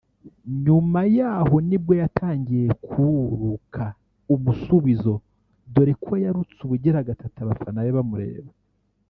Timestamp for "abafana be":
7.41-7.93